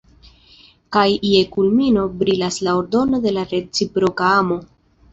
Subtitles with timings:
[0.97, 1.03] Kaj
[1.33, 4.63] je kulmino brilas la ordono de la reciproka amo.